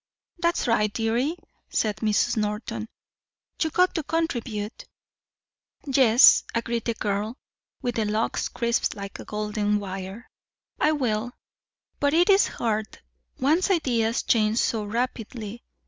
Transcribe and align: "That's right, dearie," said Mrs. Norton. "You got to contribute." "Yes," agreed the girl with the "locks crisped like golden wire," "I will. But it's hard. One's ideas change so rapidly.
"That's 0.39 0.65
right, 0.67 0.91
dearie," 0.91 1.37
said 1.69 1.97
Mrs. 1.97 2.35
Norton. 2.35 2.89
"You 3.61 3.69
got 3.69 3.93
to 3.93 4.01
contribute." 4.01 4.85
"Yes," 5.85 6.43
agreed 6.55 6.85
the 6.85 6.95
girl 6.95 7.37
with 7.83 7.97
the 7.97 8.05
"locks 8.05 8.49
crisped 8.49 8.95
like 8.95 9.23
golden 9.27 9.77
wire," 9.79 10.27
"I 10.79 10.93
will. 10.93 11.33
But 11.99 12.15
it's 12.15 12.47
hard. 12.47 12.97
One's 13.39 13.69
ideas 13.69 14.23
change 14.23 14.57
so 14.57 14.85
rapidly. 14.85 15.63